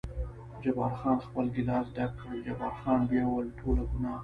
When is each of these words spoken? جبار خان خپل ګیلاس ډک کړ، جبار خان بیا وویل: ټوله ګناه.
جبار 0.61 0.91
خان 0.99 1.17
خپل 1.25 1.45
ګیلاس 1.55 1.87
ډک 1.95 2.11
کړ، 2.19 2.31
جبار 2.45 2.73
خان 2.81 2.99
بیا 3.09 3.23
وویل: 3.25 3.49
ټوله 3.59 3.83
ګناه. 3.91 4.17